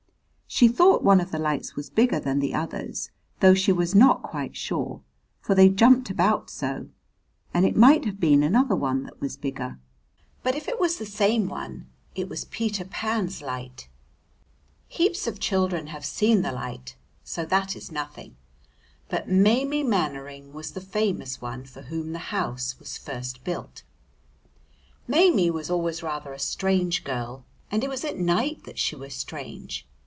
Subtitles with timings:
[0.53, 3.09] She thought one of the lights was bigger than the others,
[3.39, 5.01] though she was not quite sure,
[5.39, 6.89] for they jumped about so,
[7.53, 9.79] and it might have been another one that was bigger.
[10.43, 13.87] But if it was the same one, it was Peter Pan's light.
[14.89, 18.35] Heaps of children have seen the light, so that is nothing.
[19.07, 23.83] But Maimie Mannering was the famous one for whom the house was first built.
[25.07, 29.15] Maimie was always rather a strange girl, and it was at night that she was
[29.15, 29.87] strange.